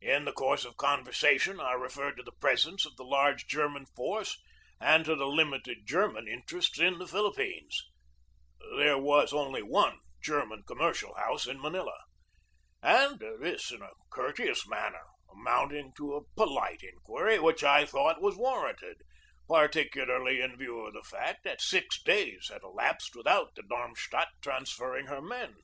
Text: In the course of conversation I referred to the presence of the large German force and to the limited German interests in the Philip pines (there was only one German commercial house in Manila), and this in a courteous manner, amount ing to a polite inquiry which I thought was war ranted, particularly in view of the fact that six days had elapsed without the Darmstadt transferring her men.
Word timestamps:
In 0.00 0.26
the 0.26 0.32
course 0.32 0.64
of 0.64 0.76
conversation 0.76 1.58
I 1.58 1.72
referred 1.72 2.14
to 2.16 2.22
the 2.22 2.30
presence 2.40 2.86
of 2.86 2.94
the 2.94 3.02
large 3.02 3.48
German 3.48 3.84
force 3.84 4.40
and 4.80 5.04
to 5.04 5.16
the 5.16 5.26
limited 5.26 5.88
German 5.88 6.28
interests 6.28 6.78
in 6.78 7.00
the 7.00 7.06
Philip 7.08 7.34
pines 7.34 7.90
(there 8.78 8.96
was 8.96 9.32
only 9.32 9.60
one 9.60 9.98
German 10.22 10.62
commercial 10.68 11.12
house 11.16 11.48
in 11.48 11.60
Manila), 11.60 11.98
and 12.80 13.18
this 13.40 13.72
in 13.72 13.82
a 13.82 13.90
courteous 14.08 14.68
manner, 14.68 15.02
amount 15.28 15.72
ing 15.72 15.92
to 15.96 16.14
a 16.14 16.24
polite 16.36 16.84
inquiry 16.84 17.40
which 17.40 17.64
I 17.64 17.84
thought 17.84 18.20
was 18.22 18.36
war 18.36 18.66
ranted, 18.66 18.98
particularly 19.48 20.40
in 20.40 20.56
view 20.56 20.78
of 20.86 20.94
the 20.94 21.02
fact 21.02 21.42
that 21.42 21.60
six 21.60 22.00
days 22.00 22.50
had 22.52 22.62
elapsed 22.62 23.16
without 23.16 23.56
the 23.56 23.64
Darmstadt 23.64 24.28
transferring 24.42 25.06
her 25.06 25.20
men. 25.20 25.56